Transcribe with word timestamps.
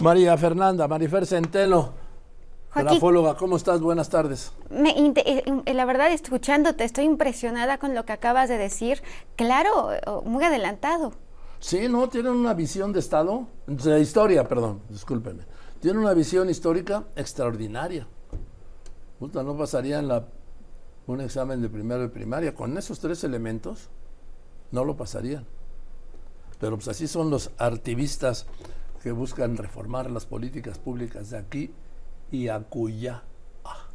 María 0.00 0.36
Fernanda, 0.38 0.86
Marifer 0.86 1.26
Centeno, 1.26 1.92
grafóloga, 2.72 3.36
¿cómo 3.36 3.56
estás? 3.56 3.80
Buenas 3.80 4.08
tardes. 4.08 4.52
Eh, 4.70 5.74
la 5.74 5.84
verdad, 5.86 6.12
escuchándote, 6.12 6.84
estoy 6.84 7.04
impresionada 7.04 7.78
con 7.78 7.96
lo 7.96 8.04
que 8.04 8.12
acabas 8.12 8.48
de 8.48 8.58
decir. 8.58 9.02
Claro, 9.34 9.90
muy 10.24 10.44
adelantado. 10.44 11.14
Sí, 11.58 11.88
no, 11.88 12.08
tienen 12.08 12.32
una 12.32 12.54
visión 12.54 12.92
de 12.92 13.00
Estado, 13.00 13.48
de 13.66 14.00
historia, 14.00 14.46
perdón, 14.46 14.82
discúlpenme. 14.88 15.42
Tienen 15.80 16.00
una 16.00 16.14
visión 16.14 16.48
histórica 16.48 17.04
extraordinaria. 17.16 18.06
Puta, 19.18 19.42
no 19.42 19.56
pasarían 19.56 20.06
la, 20.06 20.26
un 21.08 21.20
examen 21.20 21.60
de 21.60 21.68
primero 21.68 22.02
de 22.02 22.08
primaria. 22.08 22.54
Con 22.54 22.78
esos 22.78 23.00
tres 23.00 23.24
elementos, 23.24 23.88
no 24.70 24.84
lo 24.84 24.96
pasarían. 24.96 25.44
Pero 26.60 26.76
pues 26.76 26.86
así 26.86 27.08
son 27.08 27.30
los 27.30 27.50
activistas 27.58 28.46
que 29.02 29.12
buscan 29.12 29.56
reformar 29.56 30.10
las 30.10 30.26
políticas 30.26 30.78
públicas 30.78 31.30
de 31.30 31.38
aquí 31.38 31.74
y 32.30 32.48
acullá. 32.48 33.22
Ah. 33.64 33.86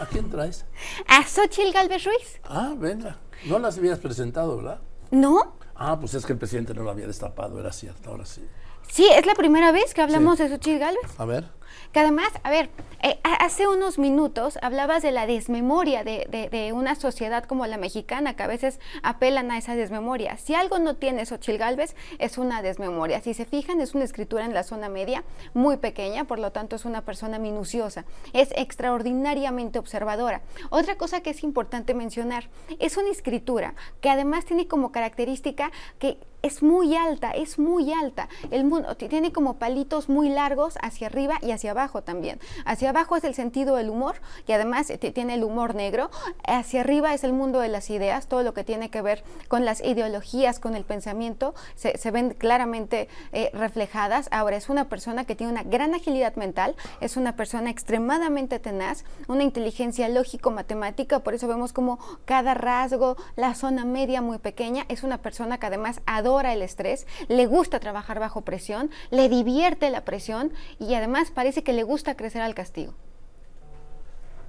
¿A 0.00 0.06
quién 0.06 0.30
traes? 0.30 0.64
A 1.06 1.22
Xochitl 1.24 1.72
Galvez 1.72 2.04
Ruiz. 2.04 2.40
Ah, 2.44 2.74
venga. 2.76 3.18
No 3.46 3.58
las 3.58 3.78
habías 3.78 3.98
presentado, 3.98 4.56
¿verdad? 4.56 4.80
No. 5.10 5.57
Ah, 5.78 5.96
pues 5.98 6.12
es 6.14 6.26
que 6.26 6.32
el 6.32 6.38
presidente 6.38 6.74
no 6.74 6.82
lo 6.82 6.90
había 6.90 7.06
destapado, 7.06 7.58
era 7.60 7.72
cierto, 7.72 8.10
ahora 8.10 8.26
sí. 8.26 8.44
Sí, 8.90 9.08
es 9.14 9.26
la 9.26 9.34
primera 9.34 9.70
vez 9.70 9.94
que 9.94 10.02
hablamos 10.02 10.38
de 10.38 10.48
Xochitl 10.48 10.78
Galvez. 10.78 11.18
A 11.18 11.24
ver. 11.24 11.58
Que 11.92 12.00
además, 12.00 12.28
a 12.42 12.50
ver, 12.50 12.70
eh, 13.02 13.18
hace 13.22 13.66
unos 13.66 13.98
minutos 13.98 14.58
hablabas 14.60 15.02
de 15.02 15.10
la 15.10 15.26
desmemoria 15.26 16.04
de, 16.04 16.48
de, 16.50 16.72
una 16.72 16.94
sociedad 16.94 17.44
como 17.44 17.66
la 17.66 17.78
mexicana, 17.78 18.34
que 18.34 18.42
a 18.42 18.46
veces 18.46 18.78
apelan 19.02 19.50
a 19.50 19.58
esa 19.58 19.74
desmemoria. 19.74 20.36
Si 20.36 20.54
algo 20.54 20.78
no 20.78 20.96
tiene 20.96 21.24
Xochil 21.24 21.56
Galvez, 21.56 21.94
es 22.18 22.36
una 22.36 22.60
desmemoria. 22.60 23.20
Si 23.22 23.32
se 23.32 23.46
fijan, 23.46 23.80
es 23.80 23.94
una 23.94 24.04
escritura 24.04 24.44
en 24.44 24.54
la 24.54 24.64
zona 24.64 24.88
media 24.88 25.24
muy 25.54 25.78
pequeña, 25.78 26.24
por 26.24 26.38
lo 26.38 26.52
tanto 26.52 26.76
es 26.76 26.84
una 26.84 27.02
persona 27.02 27.38
minuciosa. 27.38 28.04
Es 28.32 28.50
extraordinariamente 28.56 29.78
observadora. 29.78 30.42
Otra 30.70 30.96
cosa 30.96 31.22
que 31.22 31.30
es 31.30 31.42
importante 31.42 31.94
mencionar, 31.94 32.48
es 32.80 32.96
una 32.96 33.10
escritura 33.10 33.74
que 34.00 34.10
además 34.10 34.44
tiene 34.44 34.68
como 34.68 34.92
característica 34.92 35.67
que 35.98 36.16
es 36.42 36.62
muy 36.62 36.94
alta, 36.96 37.30
es 37.32 37.58
muy 37.58 37.92
alta. 37.92 38.28
El 38.50 38.64
mundo 38.64 38.96
tiene 38.96 39.32
como 39.32 39.54
palitos 39.54 40.08
muy 40.08 40.28
largos 40.28 40.78
hacia 40.82 41.08
arriba 41.08 41.38
y 41.42 41.50
hacia 41.50 41.72
abajo 41.72 42.02
también. 42.02 42.38
Hacia 42.64 42.90
abajo 42.90 43.16
es 43.16 43.24
el 43.24 43.34
sentido 43.34 43.76
del 43.76 43.90
humor 43.90 44.16
y 44.46 44.52
además 44.52 44.92
tiene 45.14 45.34
el 45.34 45.44
humor 45.44 45.74
negro. 45.74 46.10
Hacia 46.46 46.82
arriba 46.82 47.14
es 47.14 47.24
el 47.24 47.32
mundo 47.32 47.60
de 47.60 47.68
las 47.68 47.90
ideas, 47.90 48.28
todo 48.28 48.42
lo 48.42 48.54
que 48.54 48.64
tiene 48.64 48.90
que 48.90 49.02
ver 49.02 49.24
con 49.48 49.64
las 49.64 49.82
ideologías, 49.82 50.60
con 50.60 50.76
el 50.76 50.84
pensamiento, 50.84 51.54
se, 51.74 52.10
ven 52.10 52.30
claramente 52.30 53.08
eh, 53.32 53.50
reflejadas. 53.52 54.28
Ahora 54.30 54.56
es 54.56 54.68
una 54.68 54.88
persona 54.88 55.24
que 55.24 55.34
tiene 55.34 55.52
una 55.52 55.64
gran 55.64 55.94
agilidad 55.94 56.36
mental, 56.36 56.76
es 57.00 57.16
una 57.16 57.36
persona 57.36 57.70
extremadamente 57.70 58.58
tenaz, 58.58 59.04
una 59.26 59.42
inteligencia 59.42 60.08
lógico-matemática, 60.08 61.20
por 61.20 61.34
eso 61.34 61.48
vemos 61.48 61.72
como 61.72 61.98
cada 62.24 62.54
rasgo, 62.54 63.16
la 63.36 63.54
zona 63.54 63.84
media 63.84 64.22
muy 64.22 64.38
pequeña, 64.38 64.84
es 64.88 65.02
una 65.02 65.18
persona 65.18 65.58
que 65.58 65.66
además 65.66 66.00
adora 66.06 66.27
el 66.52 66.62
estrés, 66.62 67.06
le 67.28 67.46
gusta 67.46 67.80
trabajar 67.80 68.20
bajo 68.20 68.42
presión, 68.42 68.90
le 69.10 69.28
divierte 69.28 69.90
la 69.90 70.04
presión 70.04 70.52
y 70.78 70.94
además 70.94 71.30
parece 71.30 71.62
que 71.62 71.72
le 71.72 71.82
gusta 71.82 72.16
crecer 72.16 72.42
al 72.42 72.54
castigo. 72.54 72.94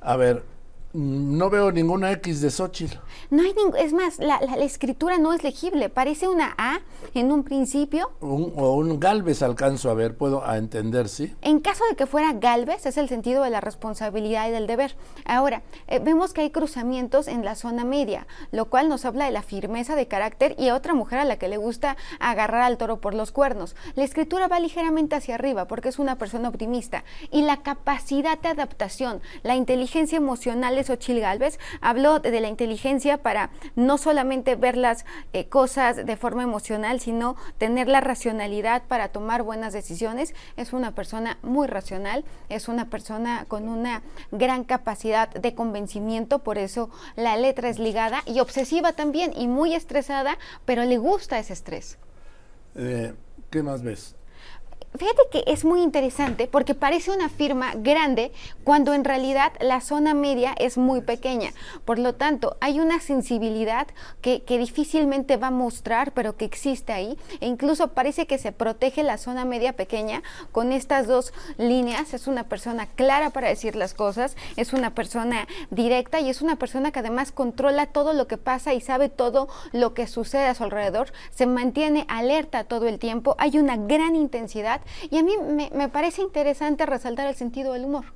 A 0.00 0.16
ver, 0.16 0.42
no 0.92 1.50
veo 1.50 1.70
ninguna 1.70 2.10
X 2.12 2.40
de 2.40 2.50
Xochitl. 2.50 2.96
No 3.30 3.42
hay 3.42 3.54
es 3.78 3.92
más, 3.92 4.18
la, 4.18 4.36
escritura 4.60 5.18
no 5.18 5.32
es 5.32 5.44
legible. 5.44 5.88
Parece 5.88 6.26
una 6.26 6.54
A 6.58 6.80
en 7.14 7.30
un 7.30 7.44
principio. 7.44 8.10
o 8.20 8.74
un 8.74 8.98
Galvez 8.98 9.42
alcanzo 9.42 9.90
a 9.90 9.94
ver, 9.94 10.16
puedo 10.16 10.44
a 10.44 10.56
entender, 10.58 11.08
¿sí? 11.08 11.34
En 11.42 11.60
caso 11.60 11.84
de 11.88 11.96
que 11.96 12.06
fuera 12.06 12.32
Galvez, 12.32 12.86
es 12.86 12.96
el 12.96 13.08
sentido 13.08 13.44
de 13.44 13.50
la 13.50 13.60
responsabilidad 13.60 14.48
y 14.48 14.50
del 14.50 14.66
deber. 14.66 14.96
Ahora, 15.24 15.62
eh, 15.86 16.00
vemos 16.00 16.32
que 16.32 16.40
hay 16.40 16.50
cruzamientos 16.50 17.28
en 17.28 17.44
la 17.44 17.54
zona 17.54 17.84
media, 17.84 18.26
lo 18.50 18.66
cual 18.66 18.88
nos 18.88 19.04
habla 19.04 19.26
de 19.26 19.30
la 19.30 19.42
firmeza 19.42 19.94
de 19.94 20.08
carácter 20.08 20.56
y 20.58 20.68
a 20.68 20.74
otra 20.74 20.94
mujer 20.94 21.20
a 21.20 21.24
la 21.24 21.38
que 21.38 21.48
le 21.48 21.56
gusta 21.56 21.96
agarrar 22.18 22.62
al 22.62 22.78
toro 22.78 23.00
por 23.00 23.14
los 23.14 23.30
cuernos. 23.30 23.76
La 23.94 24.04
escritura 24.04 24.48
va 24.48 24.58
ligeramente 24.58 25.14
hacia 25.14 25.36
arriba 25.36 25.66
porque 25.66 25.88
es 25.88 25.98
una 25.98 26.18
persona 26.18 26.48
optimista 26.48 27.04
y 27.30 27.42
la 27.42 27.58
capacidad 27.58 28.38
de 28.38 28.48
adaptación, 28.48 29.20
la 29.42 29.54
inteligencia 29.54 30.16
emocional 30.16 30.79
Ochil 30.88 31.20
Galvez, 31.20 31.58
habló 31.80 32.20
de 32.20 32.40
la 32.40 32.48
inteligencia 32.48 33.18
para 33.18 33.50
no 33.76 33.98
solamente 33.98 34.54
ver 34.54 34.76
las 34.76 35.04
eh, 35.32 35.48
cosas 35.48 36.06
de 36.06 36.16
forma 36.16 36.42
emocional, 36.42 37.00
sino 37.00 37.36
tener 37.58 37.88
la 37.88 38.00
racionalidad 38.00 38.84
para 38.84 39.08
tomar 39.08 39.42
buenas 39.42 39.72
decisiones. 39.72 40.34
Es 40.56 40.72
una 40.72 40.94
persona 40.94 41.38
muy 41.42 41.66
racional, 41.66 42.24
es 42.48 42.68
una 42.68 42.88
persona 42.88 43.44
con 43.48 43.68
una 43.68 44.02
gran 44.30 44.64
capacidad 44.64 45.28
de 45.28 45.54
convencimiento, 45.54 46.38
por 46.38 46.56
eso 46.56 46.90
la 47.16 47.36
letra 47.36 47.68
es 47.68 47.78
ligada 47.78 48.22
y 48.26 48.40
obsesiva 48.40 48.92
también 48.92 49.32
y 49.36 49.48
muy 49.48 49.74
estresada, 49.74 50.38
pero 50.64 50.84
le 50.84 50.98
gusta 50.98 51.38
ese 51.38 51.52
estrés. 51.52 51.98
Eh, 52.76 53.12
¿Qué 53.50 53.62
más 53.62 53.82
ves? 53.82 54.14
Fíjate 54.98 55.22
que 55.30 55.44
es 55.46 55.64
muy 55.64 55.82
interesante 55.82 56.48
porque 56.48 56.74
parece 56.74 57.12
una 57.12 57.28
firma 57.28 57.74
grande 57.76 58.32
cuando 58.64 58.92
en 58.92 59.04
realidad 59.04 59.52
la 59.60 59.80
zona 59.80 60.14
media 60.14 60.52
es 60.58 60.78
muy 60.78 61.00
pequeña. 61.00 61.52
Por 61.84 62.00
lo 62.00 62.16
tanto, 62.16 62.56
hay 62.60 62.80
una 62.80 62.98
sensibilidad 62.98 63.86
que, 64.20 64.42
difícilmente 64.48 65.36
va 65.36 65.46
a 65.46 65.52
mostrar, 65.52 66.10
pero 66.12 66.36
que 66.36 66.44
existe 66.44 66.92
ahí. 66.92 67.16
E 67.40 67.46
incluso 67.46 67.92
parece 67.92 68.26
que 68.26 68.36
se 68.36 68.50
protege 68.50 69.04
la 69.04 69.16
zona 69.16 69.44
media 69.44 69.74
pequeña 69.74 70.24
con 70.50 70.72
estas 70.72 71.06
dos 71.06 71.32
líneas. 71.56 72.12
Es 72.12 72.26
una 72.26 72.48
persona 72.48 72.86
clara 72.86 73.30
para 73.30 73.48
decir 73.48 73.76
las 73.76 73.94
cosas, 73.94 74.36
es 74.56 74.72
una 74.72 74.92
persona 74.92 75.46
directa 75.70 76.18
y 76.18 76.30
es 76.30 76.42
una 76.42 76.56
persona 76.56 76.90
que 76.90 76.98
además 76.98 77.30
controla 77.30 77.86
todo 77.86 78.12
lo 78.12 78.26
que 78.26 78.38
pasa 78.38 78.74
y 78.74 78.80
sabe 78.80 79.08
todo 79.08 79.48
lo 79.70 79.94
que 79.94 80.08
sucede 80.08 80.46
a 80.46 80.54
su 80.56 80.64
alrededor. 80.64 81.12
Se 81.30 81.46
mantiene 81.46 82.06
alerta 82.08 82.64
todo 82.64 82.88
el 82.88 82.98
tiempo. 82.98 83.36
Hay 83.38 83.56
una 83.56 83.76
gran 83.76 84.16
intensidad 84.16 84.79
y 85.10 85.18
a 85.18 85.22
mí 85.22 85.32
me, 85.72 85.88
parece 85.88 86.22
interesante 86.22 86.86
resaltar 86.86 87.26
el 87.26 87.34
sentido 87.34 87.72
del 87.72 87.84
humor. 87.84 88.06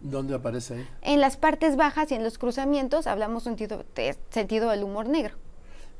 ¿Dónde 0.00 0.34
aparece 0.34 0.74
ahí? 0.74 0.88
En 1.02 1.20
las 1.20 1.36
partes 1.36 1.76
bajas 1.76 2.12
y 2.12 2.14
en 2.14 2.22
los 2.22 2.38
cruzamientos 2.38 3.06
hablamos 3.06 3.42
sentido, 3.44 3.84
de, 3.94 4.16
sentido 4.30 4.70
del 4.70 4.84
humor 4.84 5.08
negro. 5.08 5.34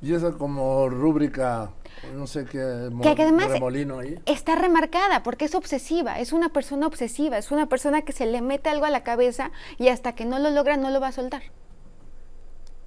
Y 0.02 0.12
esa 0.12 0.32
como 0.32 0.88
rúbrica, 0.90 1.70
no 2.14 2.26
sé 2.26 2.44
qué, 2.44 2.90
que 3.02 3.22
además 3.22 3.48
remolino 3.48 3.98
ahí. 3.98 4.18
Está 4.26 4.54
remarcada 4.54 5.22
porque 5.22 5.46
es 5.46 5.54
obsesiva, 5.54 6.20
es 6.20 6.34
una 6.34 6.50
persona 6.50 6.86
obsesiva, 6.86 7.38
es 7.38 7.50
una 7.50 7.66
persona 7.66 8.02
que 8.02 8.12
se 8.12 8.26
le 8.26 8.42
mete 8.42 8.68
algo 8.68 8.84
a 8.84 8.90
la 8.90 9.02
cabeza 9.02 9.52
y 9.78 9.88
hasta 9.88 10.14
que 10.14 10.26
no 10.26 10.38
lo 10.38 10.50
logra 10.50 10.76
no 10.76 10.90
lo 10.90 11.00
va 11.00 11.08
a 11.08 11.12
soltar. 11.12 11.42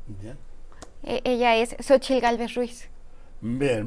Bien. 0.05 0.37
E, 1.03 1.21
ella 1.23 1.55
es 1.55 1.75
Xochil 1.79 2.21
Galvez 2.21 2.53
Ruiz. 2.53 2.89
Bien. 3.41 3.77